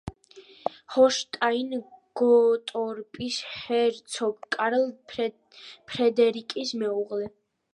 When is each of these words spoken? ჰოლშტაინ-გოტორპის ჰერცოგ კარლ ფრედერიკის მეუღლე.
ჰოლშტაინ-გოტორპის 0.93 3.37
ჰერცოგ 3.57 4.49
კარლ 4.57 4.89
ფრედერიკის 5.13 6.73
მეუღლე. 6.83 7.29